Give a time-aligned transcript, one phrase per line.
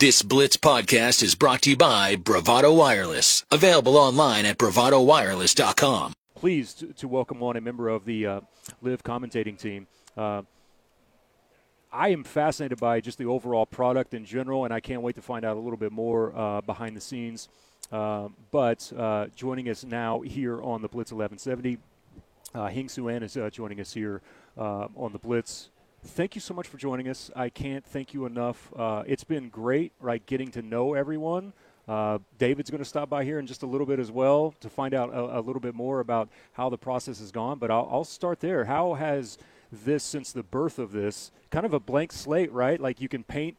[0.00, 3.44] This Blitz podcast is brought to you by Bravado Wireless.
[3.50, 6.14] Available online at bravadowireless.com.
[6.34, 8.40] Pleased to, welcome on a member of the uh,
[8.80, 9.86] LIV commentating team.
[10.16, 10.40] Uh,
[11.92, 15.22] I am fascinated by just the overall product in general, and I can't wait to
[15.22, 17.50] find out a little bit more uh, behind the scenes.
[17.92, 21.76] Uh, but uh, joining us now here on the Blitz 1170,
[22.54, 24.22] uh, Heng Su-Ann is uh, joining us here
[24.56, 25.68] on the Blitz.
[26.02, 27.30] Thank you so much for joining us.
[27.36, 28.72] I can't thank you enough.
[28.74, 31.52] Uh, it's been great, right, getting to know everyone.
[31.86, 34.70] Uh, David's going to stop by here in just a little bit as well to
[34.70, 37.58] find out a, a little bit more about how the process has gone.
[37.58, 38.64] But I'll, I'll start there.
[38.64, 39.36] How has
[39.70, 42.80] this, since the birth of this, kind of a blank slate, right?
[42.80, 43.58] Like you can paint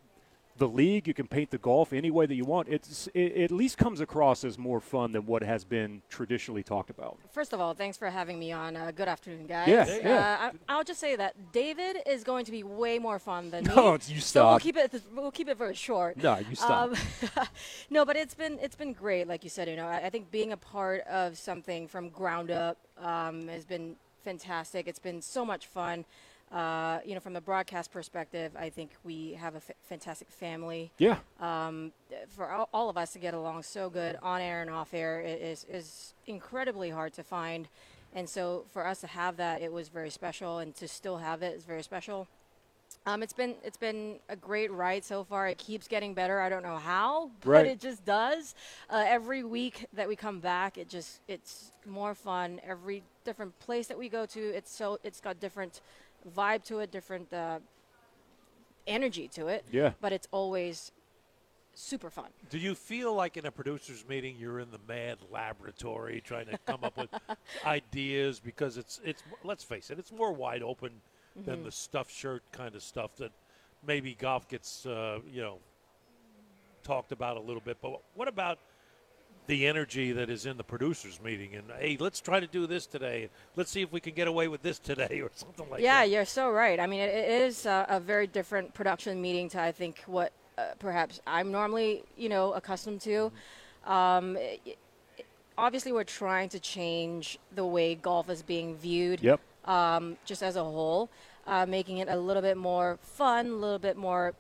[0.62, 2.68] the league, you can paint the golf any way that you want.
[2.70, 6.62] It's it, it at least comes across as more fun than what has been traditionally
[6.62, 7.18] talked about.
[7.32, 8.76] First of all, thanks for having me on.
[8.78, 9.68] Uh, good afternoon, guys.
[9.68, 10.52] Yeah, Uh, yeah.
[10.70, 13.74] I, I'll just say that David is going to be way more fun than me.
[13.76, 15.02] No, you So we'll keep it.
[15.16, 16.16] We'll keep it very short.
[16.18, 16.92] No, you stop.
[16.92, 17.48] Um,
[17.90, 19.68] no, but it's been it's been great, like you said.
[19.68, 23.66] You know, I, I think being a part of something from ground up um, has
[23.66, 24.88] been fantastic.
[24.88, 26.06] It's been so much fun.
[26.52, 30.92] Uh, you know, from a broadcast perspective, I think we have a f- fantastic family.
[30.98, 31.20] Yeah.
[31.40, 31.94] Um,
[32.28, 35.22] for all, all of us to get along so good on air and off air
[35.22, 37.70] is is incredibly hard to find,
[38.14, 41.42] and so for us to have that, it was very special, and to still have
[41.42, 42.28] it is very special.
[43.06, 45.48] Um, it's been it's been a great ride so far.
[45.48, 46.42] It keeps getting better.
[46.42, 47.66] I don't know how, but Right.
[47.66, 48.56] it just does.
[48.90, 52.60] Uh, every week that we come back, it just it's more fun.
[52.68, 55.80] Every different place that we go to, it's so it's got different
[56.36, 57.60] vibe to it, different uh,
[58.88, 59.66] energy to it.
[59.72, 59.92] Yeah.
[60.02, 60.92] But it's always
[61.74, 62.28] super fun.
[62.50, 66.58] Do you feel like in a producers meeting you're in the mad laboratory trying to
[66.66, 67.10] come up with
[67.66, 70.92] ideas because it's it's let's face it it's more wide open
[71.46, 73.32] than the stuffed shirt kind of stuff that
[73.88, 75.60] maybe golf gets uh, you know
[76.84, 78.60] talked about a little bit but what about
[79.48, 82.86] the energy that is in the producers meeting and hey let's try to do this
[82.86, 85.84] today let's see if we can get away with this today or something like that.
[85.84, 86.80] yeah, you're so right.
[86.80, 90.32] I mean, it, it is uh, a very different production meeting to I think what
[90.58, 93.32] uh, perhaps I'm normally you know accustomed to.
[93.86, 94.76] Um, i- i-
[95.58, 99.22] obviously, we're trying to change the way golf is being viewed.
[99.22, 99.40] Yep.
[99.66, 101.10] um, just as a whole,
[101.48, 104.34] uh, making it a little bit more fun, a little bit more,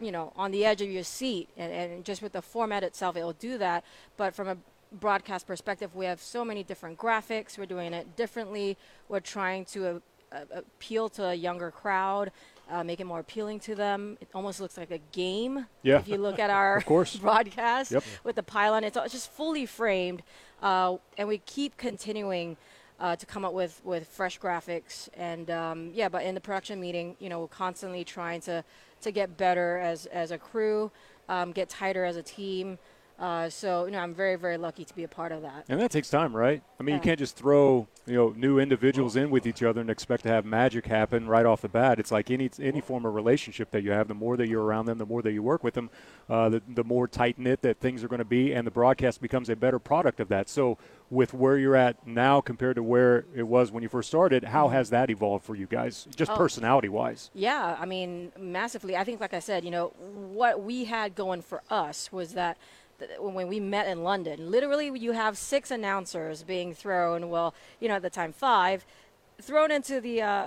[0.00, 1.48] you know, on the edge of your seat.
[1.56, 3.84] And, and just with the format itself, it will do that.
[4.16, 4.56] But from a
[4.92, 7.58] broadcast perspective, we have so many different graphics.
[7.58, 8.76] We're doing it differently.
[9.08, 9.98] We're trying to uh,
[10.32, 12.32] uh, appeal to a younger crowd.
[12.70, 14.16] Uh, make it more appealing to them.
[14.20, 15.66] It almost looks like a game.
[15.82, 15.98] Yeah.
[15.98, 17.16] If you look at our course.
[17.26, 18.04] broadcast Yep.
[18.22, 20.22] with the pylon, it's all- it's just fully framed,
[20.62, 22.56] uh, and we keep continuing
[23.00, 26.08] uh, to come up with, with fresh graphics and um, yeah.
[26.08, 28.62] But in the production meeting, you know, we're constantly trying to
[29.00, 30.90] to get better as as a crew,
[31.28, 32.78] um, get tighter as a team.
[33.20, 35.66] Uh, so you know, I'm very very lucky to be a part of that.
[35.68, 36.62] And that takes time, right?
[36.78, 39.90] I mean, you can't just throw you know new individuals in with each other and
[39.90, 42.00] expect to have magic happen right off the bat.
[42.00, 44.08] It's like any any form of relationship that you have.
[44.08, 45.90] The more that you're around them, the more that you work with them,
[46.30, 49.20] uh, the the more tight knit that things are going to be, and the broadcast
[49.20, 50.48] becomes a better product of that.
[50.48, 50.78] So,
[51.10, 54.68] with where you're at now compared to where it was when you first started, how
[54.68, 56.36] has that evolved for you guys, just Oh.
[56.36, 57.30] personality wise?
[57.34, 58.96] Yeah, I mean, massively.
[58.96, 62.56] I think, like I said, you know, what we had going for us was that
[62.56, 62.66] th-
[63.18, 67.94] when we met in London, literally you have six announcers being thrown, well, you know,
[67.96, 68.84] at the time five,
[69.40, 70.46] thrown into the uh,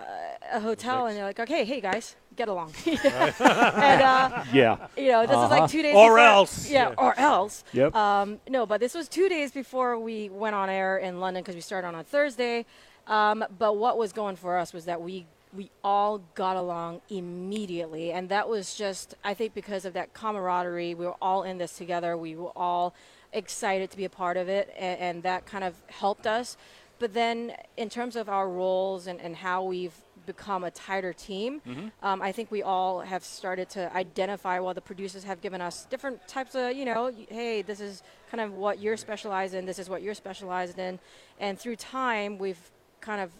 [0.51, 2.71] a hotel, and they're like, okay, hey guys, get along.
[2.85, 4.87] and, uh, Yeah.
[4.95, 5.59] you know, this is Uh-huh.
[5.61, 6.69] like two days Or before- else.
[6.69, 6.95] Yeah, Yeah.
[6.97, 7.63] or else.
[7.73, 7.95] Yep.
[7.95, 11.55] Um, no, but this was two days before we went on air in London because
[11.55, 12.65] we started on a Thursday.
[13.07, 15.25] Um, but what was going for us was that we
[15.55, 20.95] we all got along immediately, and that was just I think because of that camaraderie.
[20.95, 22.17] We were all in this together.
[22.17, 22.95] We were all
[23.31, 26.57] excited to be a part of it, and, and that kind of helped us.
[26.99, 31.61] But then, in terms of our roles and, and how we've become a tighter team,
[32.01, 34.59] um, I think we all have started to identify.
[34.59, 38.39] Well, the producers have given us different types of, you know, hey, this is kind
[38.39, 39.65] of what you're specialized in.
[39.65, 40.99] This is what you're specialized in,
[41.39, 42.71] and through time, we've
[43.01, 43.31] kind of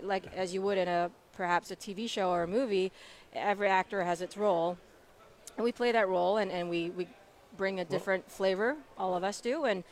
[0.00, 2.90] like as you would in a perhaps a TV show or a movie,
[3.32, 4.76] every actor has its role,
[5.56, 7.06] and we play that role, and, and we, we
[7.56, 8.76] bring a different flavor.
[8.98, 9.84] All of us do, and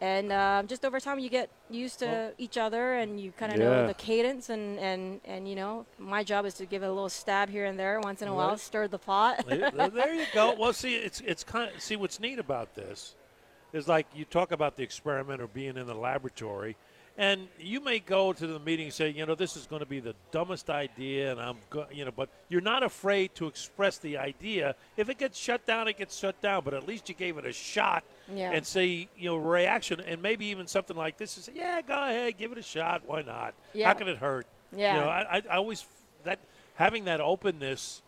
[0.00, 3.58] and um, just over time you get used to each other, and you kind of
[3.58, 3.64] Yeah.
[3.82, 6.92] know the cadence, and, and and you know my job is to give it a
[6.92, 9.44] little stab here and there once in a while, stir the pot.
[9.46, 10.54] there there you go.
[10.58, 13.14] Well, see, it's it's kind of see what's neat about this
[13.72, 16.76] is like you talk about the experiment or being in the laboratory,
[17.18, 19.86] And you may go to the meeting and say, you know, this is going to
[19.86, 23.98] be the dumbest idea, and I'm, go-, you know, but you're not afraid to express
[23.98, 24.74] the idea.
[24.96, 26.64] If it gets shut down, it gets shut down.
[26.64, 28.02] But at least you gave it a shot
[28.34, 28.52] Yeah.
[28.52, 32.38] and say, you know, reaction, and maybe even something like this is, yeah, go ahead,
[32.38, 33.02] give it a shot.
[33.06, 33.52] Why not?
[33.74, 33.88] Yeah.
[33.88, 34.46] How can it hurt?
[34.74, 34.94] Yeah.
[34.94, 35.84] You know, I, I, I always
[36.24, 36.38] that
[36.76, 38.00] having that openness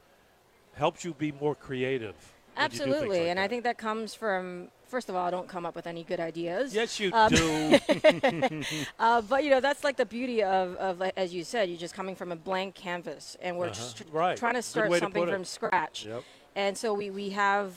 [0.75, 2.15] helps you be more creative.
[2.55, 5.26] when you do things Absolutely, like and I think that comes from first of all,
[5.26, 6.75] I don't come up with any good ideas.
[6.75, 7.78] Yes, you Um, do.
[8.98, 11.94] Uh, but you know that's like the beauty of, of as you said, you're just
[11.94, 13.75] coming from a blank canvas, and we're Uh-huh.
[13.75, 14.36] just tr- Right.
[14.36, 16.06] trying to start way to something from scratch.
[16.06, 16.22] Yep.
[16.56, 17.75] And so we, we have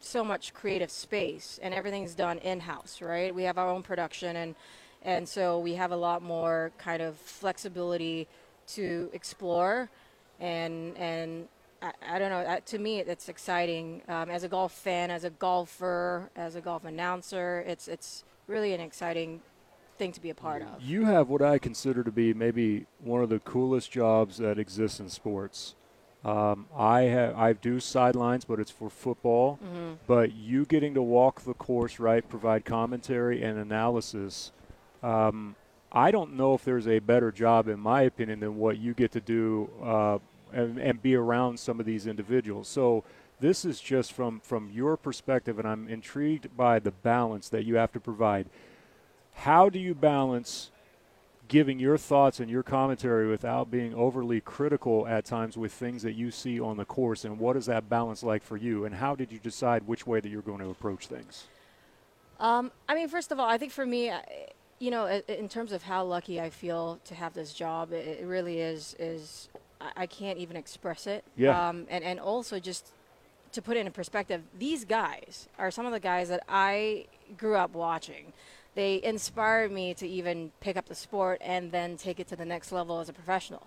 [0.00, 3.34] so much creative space, and everything's done in house, right?
[3.34, 4.54] We have our own production, and
[5.02, 8.28] and so we have a lot more kind of flexibility
[8.68, 9.88] to explore,
[10.38, 11.48] and and.
[11.82, 12.40] I, I don't know.
[12.40, 14.02] Uh, to me, it's exciting.
[14.08, 18.74] Um, as a golf fan, as a golfer, as a golf announcer, it's it's really
[18.74, 19.40] an exciting
[19.96, 20.82] thing to be a part of.
[20.82, 25.00] You have what I consider to be maybe one of the coolest jobs that exists
[25.00, 25.74] in sports.
[26.24, 29.58] Um, I have I do sidelines, but it's for football.
[29.64, 29.94] Mm-hmm.
[30.06, 32.28] But you getting to walk the course, right?
[32.28, 34.52] Provide commentary and analysis.
[35.02, 35.56] Um,
[35.92, 39.12] I don't know if there's a better job, in my opinion, than what you get
[39.12, 40.18] to do uh,
[40.52, 42.68] and, and be around some of these individuals.
[42.68, 43.04] So
[43.40, 47.76] this is just from from your perspective, and I'm intrigued by the balance that you
[47.76, 48.46] have to provide.
[49.32, 50.70] How do you balance
[51.48, 56.12] giving your thoughts and your commentary without being overly critical at times with things that
[56.12, 57.24] you see on the course?
[57.24, 58.84] And what is that balance like for you?
[58.84, 61.48] And how did you decide which way that you're going to approach things?
[62.38, 64.12] Um, I mean, first of all, I think for me,
[64.78, 68.60] you know, in terms of how lucky I feel to have this job, it, really
[68.60, 69.48] is is
[69.96, 71.24] I- can't even express it.
[71.36, 71.68] Yeah.
[71.68, 72.92] Um, and and also just
[73.52, 77.06] to put it in perspective, these guys are some of the guys that I
[77.36, 78.32] grew up watching.
[78.76, 82.44] They inspired me to even pick up the sport and then take it to the
[82.44, 83.66] next level as a professional.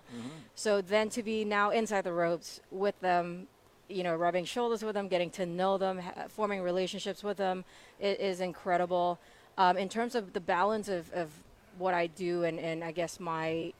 [0.54, 3.46] So then to be now inside the ropes with them,
[3.88, 7.66] you know, rubbing shoulders with them, getting to know them, ha- forming relationships with them,
[8.00, 9.18] it is incredible.
[9.58, 11.28] Um, in terms of the balance of, of
[11.76, 13.74] what I do and, and I guess my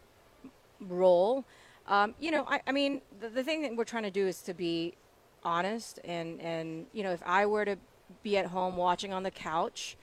[0.80, 1.44] role,
[1.86, 4.42] um, you know, I, I mean, the, the thing that we're trying to do is
[4.42, 4.94] to be
[5.42, 7.76] honest and, and, you know, if I were to
[8.22, 9.96] be at home watching on the couch,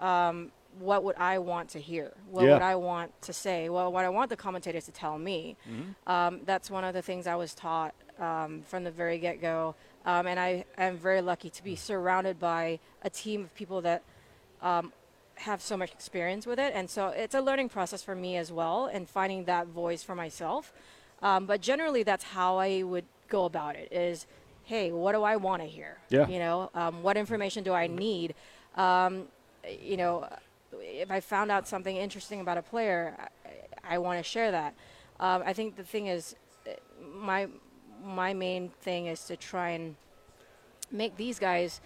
[0.00, 2.12] um, what would I want to hear?
[2.30, 2.54] What Yeah.
[2.54, 3.68] would I want to say?
[3.68, 5.56] Well, what I want the commentators to tell me.
[6.06, 9.74] Um, that's one of the things I was taught um, from the very get go.
[10.06, 14.02] Um, and I am very lucky to be surrounded by a team of people that
[14.62, 14.92] um,
[15.36, 16.72] have so much experience with it.
[16.74, 20.14] And so it's a learning process for me as well and finding that voice for
[20.14, 20.72] myself.
[21.22, 24.26] Um, but generally, that's how I would go about it is,
[24.64, 25.98] hey, what do I want to hear?
[26.08, 26.28] Yeah.
[26.28, 28.34] You know, um, what information do I need?
[28.76, 29.24] Um,
[29.82, 30.28] you know,
[30.72, 33.16] if I found out something interesting about a player,
[33.84, 34.74] I, I want to share that.
[35.18, 36.34] Um, I think the thing is,
[37.14, 37.48] my
[38.02, 39.94] my main thing is to try and
[40.90, 41.80] make these guys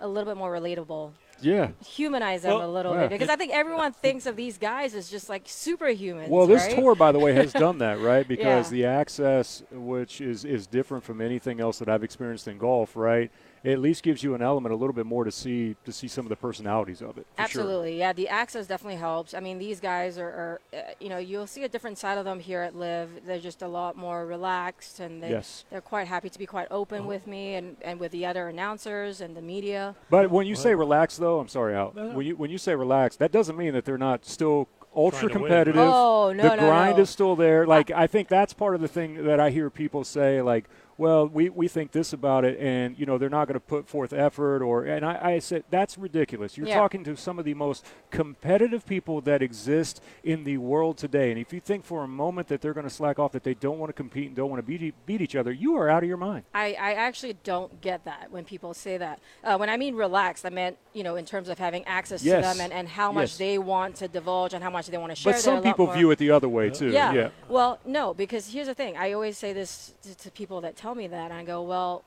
[0.00, 1.70] a little bit more relatable, Yeah.
[1.86, 3.00] humanize them Well, a little yeah.
[3.02, 6.28] bit, because I think everyone thinks of these guys as just like superhumans.
[6.28, 6.74] Well, this right?
[6.76, 8.26] tour, by the way, has done that, right?
[8.26, 8.76] Because Yeah.
[8.76, 13.30] the access, which is, is different from anything else that I've experienced in golf, right?
[13.64, 16.06] It at least gives you an element, a little bit more to see to see
[16.06, 17.26] some of the personalities of it.
[17.34, 17.62] for sure.
[17.62, 18.12] Absolutely, yeah.
[18.12, 19.32] The access definitely helps.
[19.32, 22.26] I mean, these guys are, are uh, you know, you'll see a different side of
[22.26, 23.24] them here at LIV.
[23.26, 25.64] They're just a lot more relaxed, and they, Yes.
[25.70, 29.22] they're quite happy to be quite open with me and, and with the other announcers
[29.22, 29.94] and the media.
[30.10, 31.90] But when you say relaxed, though, I'm sorry, Al.
[31.92, 35.28] When you when you say relaxed, that doesn't mean that they're not still ultra Trying
[35.30, 35.42] to win.
[35.48, 35.80] competitive.
[35.82, 37.02] Oh, no, the no, grind no.
[37.02, 37.66] is still there.
[37.66, 40.66] Like I think that's part of the thing that I hear people say, like,
[40.96, 43.88] well, we, we think this about it, and you know they're not going to put
[43.88, 46.56] forth effort, or and I, I said that's ridiculous.
[46.56, 46.76] You're Yeah.
[46.78, 51.38] talking to some of the most competitive people that exist in the world today, and
[51.40, 53.78] if you think for a moment that they're going to slack off, that they don't
[53.78, 56.08] want to compete and don't want to beat beat each other, you are out of
[56.08, 56.44] your mind.
[56.54, 59.18] I, I actually don't get that when people say that.
[59.42, 62.36] Uh, when I mean relaxed, I meant, you know, in terms of having access Yes.
[62.52, 63.38] to them and, and how much Yes.
[63.38, 65.32] they want to divulge and how much they want to share.
[65.32, 66.90] But some people view it the other way too.
[66.90, 67.12] Yeah.
[67.12, 67.28] yeah.
[67.48, 68.96] Well, no, because here's the thing.
[68.96, 71.30] I always say this to, to people that tell me that.
[71.30, 72.04] And I go, well,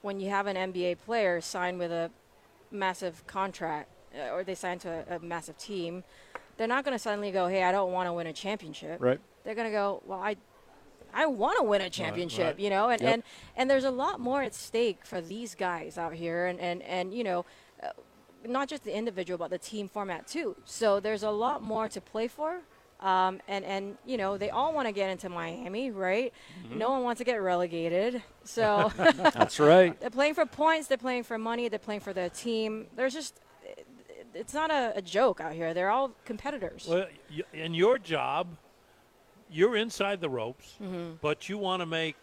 [0.00, 2.10] when you have an NBA player sign with a
[2.70, 6.04] massive contract uh, or they sign to a, a massive team,
[6.56, 8.96] they're not going to suddenly go, hey, I don't want to win a championship.
[9.02, 9.20] Right.
[9.44, 10.36] They're going to go, well, I.
[11.16, 12.58] I want to win a championship, right.
[12.58, 13.14] you know, and, Yep.
[13.14, 13.22] and
[13.54, 17.14] and there's a lot more at stake for these guys out here, and and and
[17.14, 17.44] you know,
[17.80, 17.90] uh,
[18.44, 20.56] not just the individual, but the team format too.
[20.64, 22.62] So there's a lot more to play for.
[23.00, 26.32] Um, and, and, you know, they all want to get into Miami, right?
[26.70, 28.22] No one wants to get relegated.
[28.44, 29.98] So That's right.
[30.00, 32.86] they're playing for points, they're playing for money, they're playing for their team.
[32.96, 33.40] There's just,
[34.32, 35.74] it's not a, a joke out here.
[35.74, 36.86] They're all competitors.
[36.88, 38.46] Well, y- in your job,
[39.50, 41.14] you're inside the ropes, Mm-hmm.
[41.20, 42.16] but you want to make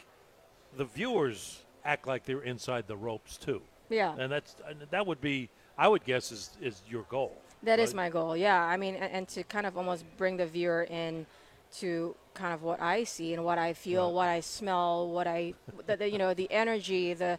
[0.77, 3.61] the viewers act like they're inside the ropes too.
[3.89, 4.15] yeah.
[4.17, 7.39] And that's and that would be, I would guess, is is your goal.
[7.63, 8.35] That is my goal.
[8.35, 11.25] Yeah, I mean, and, and to kind of almost bring the viewer in
[11.77, 14.15] to kind of what I see and what I feel, Right.
[14.15, 15.53] what I smell, what I,
[15.85, 17.37] the, the, you know, the energy, the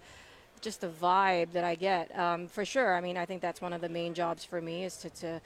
[0.61, 2.17] just the vibe that I get.
[2.17, 2.95] Um, for sure.
[2.95, 5.41] I mean, I think that's one of the main jobs for me is to to,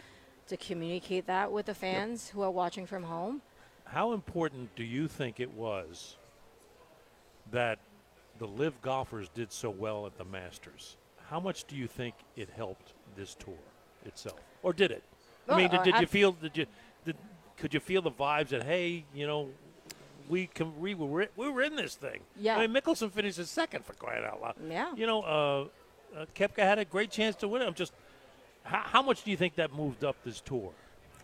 [0.49, 3.41] to communicate that with the fans who are watching from home.
[3.85, 6.17] How important do you think it was
[7.51, 7.79] that
[8.39, 10.97] the LIV golfers did so well at the Masters?
[11.31, 13.55] How much do you think it helped this tour
[14.05, 15.03] itself, or did it?
[15.49, 16.33] I mean, did, did you feel?
[16.33, 16.67] Did you?
[17.05, 17.17] Did,
[17.57, 19.49] could you feel the vibes that hey, you know,
[20.29, 22.21] we can we were we were in this thing.
[22.39, 22.57] Yeah.
[22.57, 24.55] I mean, Mickelson finished his second for crying out loud.
[24.69, 24.95] Yeah.
[24.95, 27.67] You know, uh, uh, Koepka had a great chance to win it.
[27.67, 27.93] I'm just,
[28.65, 30.73] how, how much do you think that moved up this tour?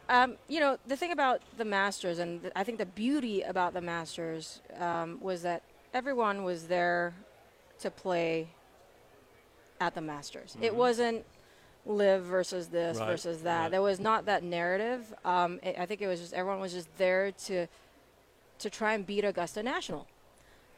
[0.08, 3.72] Um, you know, the thing about the Masters, and th- I think the beauty about
[3.72, 5.62] the Masters um, was that
[5.94, 7.14] everyone was there
[7.80, 8.48] to play
[9.80, 10.56] at the Masters.
[10.60, 11.24] It wasn't
[11.86, 13.60] LIV versus this Right, versus that.
[13.62, 13.70] right.
[13.70, 15.12] There was not that narrative.
[15.24, 17.66] Um, I I think it was just everyone was just there to
[18.58, 20.06] to try and beat Augusta National.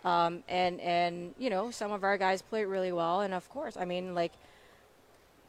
[0.05, 3.77] Um, and and you know some of our guys played really well, and of course,
[3.77, 4.33] I mean like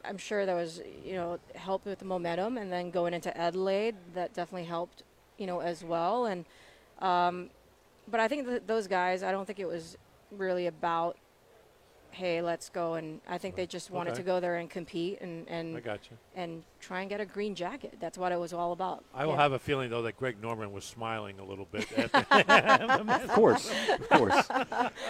[0.08, 3.96] I'm sure that was, you know, help with the momentum, and then going into Adelaide,
[4.14, 5.02] that definitely helped,
[5.36, 6.26] you know, as well.
[6.26, 6.44] And,
[7.00, 7.50] um,
[8.08, 9.98] but I think that those guys, I don't think it was
[10.30, 11.16] really about,
[12.16, 12.94] hey, let's go.
[12.94, 14.22] And I think they just wanted Okay.
[14.22, 16.16] to go there and compete and I and got you.
[16.34, 17.96] and try and get a green jacket.
[18.00, 19.04] That's what it was all about.
[19.12, 19.42] I will Yeah.
[19.42, 21.86] have a feeling though that Greg Norman was smiling a little bit.
[21.92, 22.10] At
[23.26, 24.48] Of course, of course.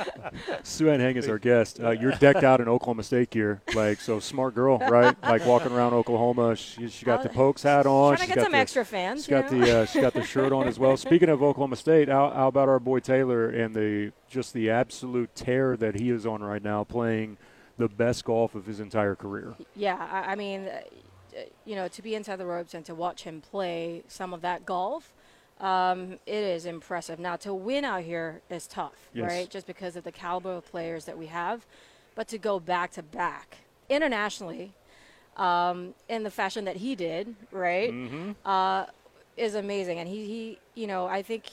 [0.62, 1.80] Su-Ann Heng is our guest.
[1.80, 5.14] Uh, you're decked out in Oklahoma State gear, like so smart girl, right?
[5.22, 6.56] Like walking around Oklahoma.
[6.56, 8.16] She, she got the pokes hat on.
[8.16, 9.20] Trying to get got some the, extra fans.
[9.24, 9.60] She's you got know?
[9.64, 10.96] the uh, she's got the shirt on as well.
[10.96, 15.34] Speaking of Oklahoma State, how, how about our boy Talor and the just the absolute
[15.34, 17.36] tear that he is on right now, playing
[17.78, 19.54] the best golf of his entire career.
[19.74, 20.80] Yeah, I, I mean, uh, uh,
[21.64, 24.64] you know, to be inside the ropes and to watch him play some of that
[24.66, 25.12] golf,
[25.60, 27.18] um, it is impressive.
[27.18, 29.30] Now, to win out here is tough, Yes.
[29.30, 29.50] right?
[29.50, 31.66] Just because of the caliber of players that we have.
[32.14, 34.72] But to go back to back internationally
[35.36, 38.32] um, in the fashion that he did, right, Mm-hmm.
[38.44, 38.86] uh,
[39.36, 39.98] is amazing.
[39.98, 41.44] And he, he, you know, I think,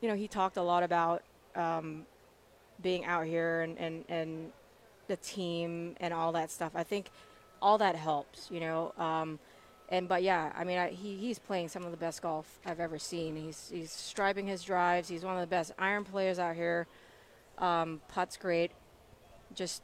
[0.00, 1.22] you know, he talked a lot about
[1.54, 2.04] um,
[2.82, 4.52] being out here and, and, and
[5.08, 6.72] the team and all that stuff.
[6.74, 7.10] I think
[7.62, 8.92] all that helps, you know.
[8.98, 9.38] Um,
[9.88, 12.80] and but yeah, I mean, I, he he's playing some of the best golf I've
[12.80, 13.36] ever seen.
[13.36, 15.08] He's he's striping his drives.
[15.08, 16.86] He's one of the best iron players out here.
[17.58, 18.70] Um, putts great,
[19.54, 19.82] just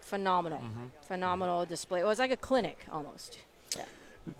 [0.00, 0.62] phenomenal,
[1.02, 2.00] phenomenal display.
[2.00, 3.38] It was like a clinic almost.
[3.76, 3.84] Yeah.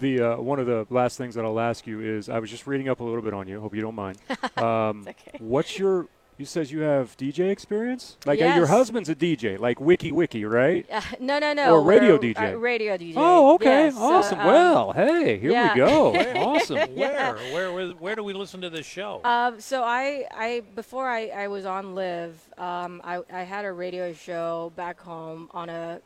[0.01, 2.67] The uh, one of the last things that I'll ask you is I was just
[2.67, 3.61] reading up a little bit on you.
[3.61, 4.19] Hope you don't mind.
[4.57, 5.37] Um, okay.
[5.41, 6.07] What's your?
[6.37, 8.17] You says you have DJ experience.
[8.27, 10.85] Like uh, your husband's a DJ, like Wiki Wiki, right?
[10.91, 11.75] Uh, no, no, no.
[11.75, 12.55] Or radio we're- DJ.
[12.55, 13.13] Uh, radio DJ.
[13.17, 14.41] Oh, okay, Yes, uh, awesome.
[14.41, 15.73] um, well, hey, here yeah.
[15.75, 16.13] we go.
[16.41, 16.77] awesome.
[16.97, 19.21] where, where, where, where do we listen to this show?
[19.23, 23.71] Um, so I, I before I, I was on LIV, um, I, I had a
[23.73, 26.01] radio show back home on a,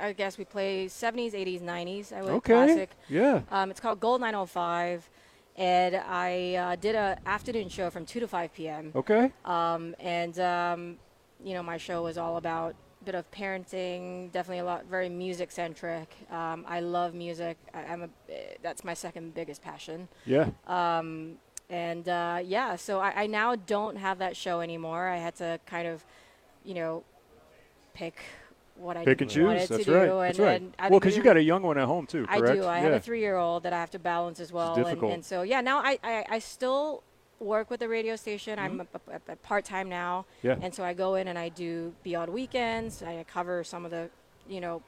[0.00, 2.12] I guess we play 70s, 80s, 90s.
[2.14, 2.54] I went Okay.
[2.54, 2.90] classic.
[3.10, 3.42] Yeah.
[3.50, 5.10] Um, it's called Gold 905,
[5.58, 8.92] and I uh, did a afternoon show from 2 to 5 p.m.
[8.94, 9.32] Okay.
[9.44, 10.96] Um, and um,
[11.44, 15.08] you know, my show was all about a bit of parenting, definitely a lot, very
[15.08, 16.14] music centric.
[16.30, 17.58] Um, I love music.
[17.74, 18.08] I, I'm a,
[18.62, 20.08] that's my second biggest passion.
[20.24, 20.50] Yeah.
[20.68, 21.38] Um,
[21.68, 25.08] and uh, yeah, so I, I now don't have that show anymore.
[25.08, 26.04] I had to kind of,
[26.64, 27.02] you know,
[27.94, 28.20] pick
[28.78, 29.68] what I Pick and wanted choose.
[29.68, 29.94] to That's do.
[29.94, 30.08] right.
[30.10, 30.62] And, That's right.
[30.62, 32.64] and well, because you got a young one at home too, I do.
[32.64, 32.82] I yeah.
[32.84, 34.74] have a three-year-old that I have to balance as well.
[34.74, 35.12] And, difficult.
[35.12, 37.02] and so yeah, now I, I, I still
[37.40, 38.58] work with the radio station.
[38.58, 39.10] I'm Mm-hmm.
[39.10, 40.56] a, a, a part-time now, Yeah.
[40.60, 43.02] and so I go in and I do be on weekends.
[43.02, 44.10] I cover some of the,
[44.48, 44.82] you know,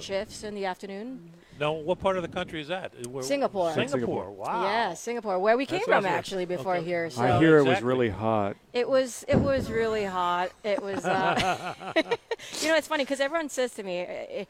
[0.00, 1.32] shifts in the afternoon.
[1.58, 2.92] no, what part of the country is that?
[3.06, 3.72] Where- Singapore.
[3.72, 3.88] Singapore.
[3.98, 4.30] Singapore.
[4.30, 4.62] Wow.
[4.64, 6.18] Yeah, Singapore, where we came That's from awesome.
[6.18, 6.84] actually before Okay.
[6.84, 7.08] here.
[7.10, 8.56] So I hear it was really hot.
[8.72, 10.50] It was it was really hot.
[10.64, 11.74] It was, uh,
[12.60, 14.44] you know, it's funny because everyone says to me, "Eh, eh,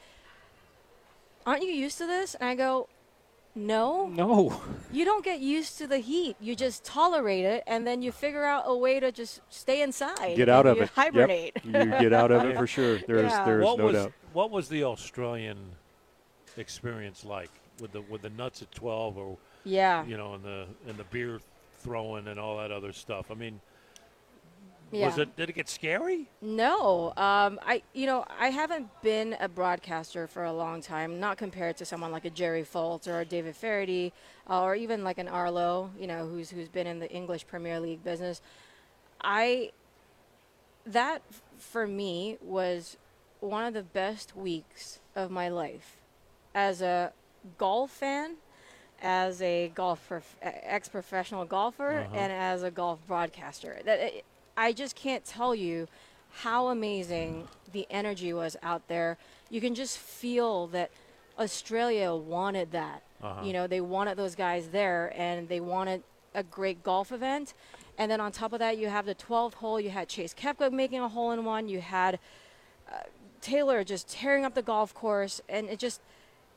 [1.47, 2.89] "Aren't you used to this?" And I go,
[3.55, 4.61] "No, No.
[4.93, 6.37] you don't get used to the heat.
[6.41, 10.37] You just tolerate it, and then you figure out a way to just stay inside.
[10.37, 10.87] Get out of you it.
[10.87, 10.95] Yep.
[10.97, 11.57] Hibernate.
[11.65, 12.99] You get out of it for sure.
[13.07, 13.45] There's Yeah.
[13.45, 14.13] there's what no was doubt.
[14.37, 15.57] What was the Australian
[16.59, 17.49] experience like
[17.81, 20.05] with the with the nuts at twelve, or Yeah.
[20.05, 21.41] you know, and the and the beer
[21.79, 23.31] throwing and all that other stuff?
[23.31, 23.63] I mean,
[24.93, 25.07] Yeah.
[25.07, 25.35] Was it?
[25.37, 26.29] Did it get scary?
[26.43, 31.19] No, um, I you know I haven't been a broadcaster for a long time.
[31.19, 34.13] Not compared to someone like a Jerry Foltz or a David Feherty,
[34.51, 37.81] uh, or even like an Arlo, you know, who's who's been in the English Premier
[37.81, 38.43] League business.
[39.19, 39.73] I
[40.85, 41.23] that
[41.57, 42.99] for me was
[43.41, 45.97] one of the best weeks of my life
[46.55, 47.13] as a
[47.59, 48.37] golf fan,
[49.03, 53.79] as a golf prof- ex professional golfer, and as a golf broadcaster.
[53.85, 54.13] That
[54.57, 55.87] I just can't tell you
[56.33, 59.17] how amazing the energy was out there.
[59.51, 60.91] You can just feel that
[61.39, 63.03] Australia wanted that.
[63.45, 66.03] You know, they wanted those guys there, and they wanted
[66.35, 67.55] a great golf event.
[67.99, 69.81] And then on top of that, you have the 12th hole.
[69.81, 71.69] You had Chase Koepka making a hole in one.
[71.69, 72.19] You had
[72.93, 72.99] uh,
[73.43, 76.01] Talor just tearing up the golf course, and it just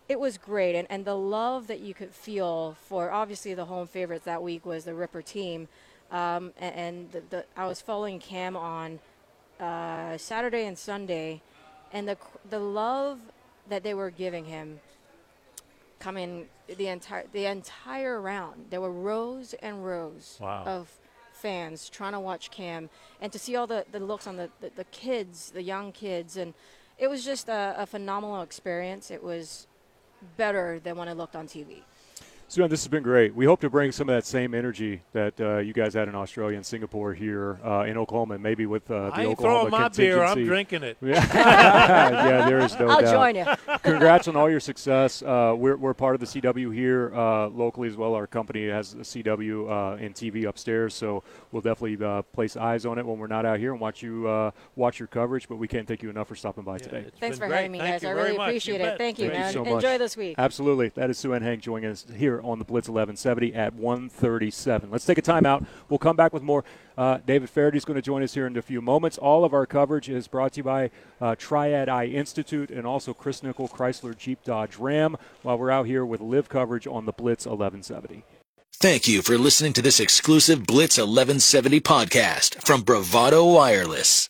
[0.07, 0.75] it was great.
[0.75, 4.65] And and the love that you could feel for obviously the home favorites that week
[4.65, 5.67] was the Ripper team,
[6.11, 8.99] um, and, and the, the I was following Cam on
[9.59, 11.41] uh, Saturday and Sunday,
[11.91, 12.17] and the
[12.49, 13.19] the love
[13.67, 14.79] that they were giving him
[15.99, 18.67] coming the entire the entire round.
[18.69, 20.63] There were rows and rows Wow.
[20.65, 20.89] of
[21.39, 22.89] fans trying to watch Cam
[23.21, 26.37] and to see all the, the looks on the, the, the kids, the young kids,
[26.37, 26.53] and
[26.97, 29.09] it was just a, a phenomenal experience.
[29.09, 29.67] It was
[30.37, 31.83] better than when I looked on TV.
[32.51, 33.35] Su-Ann, this has been great.
[33.35, 36.15] We hope to bring some of that same energy that uh, you guys had in
[36.15, 39.69] Australia and Singapore here uh, in Oklahoma, and maybe with uh, the I ain't Oklahoma
[39.69, 40.23] throwing my beer.
[40.23, 40.97] I'm drinking it.
[41.03, 43.11] yeah, there is no I'll doubt.
[43.11, 43.45] join you.
[43.83, 45.21] Congrats on all your success.
[45.21, 48.15] Uh, we're, we're part of the CW here uh, locally as well.
[48.15, 52.83] Our company has a CW uh, and TV upstairs, so we'll definitely uh, place eyes
[52.83, 55.47] on it when we're not out here and watch you uh, watch your coverage.
[55.47, 57.05] But we can't thank you enough for stopping by Yeah, today.
[57.19, 57.57] Thanks for great.
[57.57, 58.05] having me, Thank guys.
[58.05, 58.85] I really appreciate You it.
[58.87, 58.97] bet.
[58.97, 59.83] Thank you, Thank you so much.
[59.83, 60.33] Enjoy this week.
[60.39, 60.89] Absolutely.
[60.95, 64.91] That is Sue Hank joining us here on the Blitz 1170 at 137.
[64.91, 65.65] Let's take a timeout.
[65.89, 66.63] We'll come back with more.
[66.97, 69.17] Uh, David Feherty is going to join us here in a few moments.
[69.17, 70.91] All of our coverage is brought to you by
[71.21, 75.85] uh, Triad Eye Institute and also Chris Nikel Chrysler Jeep Dodge Ram while we're out
[75.85, 78.23] here with live coverage on the Blitz 1170.
[78.73, 84.27] Thank you for listening to this exclusive Blitz 1170 podcast from Bravado Wireless.